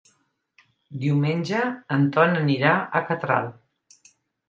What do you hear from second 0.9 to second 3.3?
Diumenge en Ton anirà a